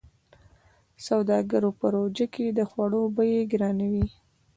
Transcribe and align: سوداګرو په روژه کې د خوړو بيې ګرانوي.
سوداګرو 1.07 1.69
په 1.79 1.85
روژه 1.95 2.25
کې 2.33 2.45
د 2.57 2.59
خوړو 2.69 3.03
بيې 3.15 3.39
ګرانوي. 3.51 4.05